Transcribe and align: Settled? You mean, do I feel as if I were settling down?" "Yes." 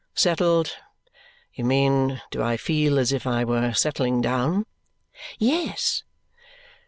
Settled? 0.15 0.77
You 1.53 1.63
mean, 1.63 2.23
do 2.31 2.41
I 2.41 2.57
feel 2.57 2.97
as 2.97 3.11
if 3.11 3.27
I 3.27 3.43
were 3.45 3.71
settling 3.73 4.19
down?" 4.19 4.65
"Yes." 5.37 6.01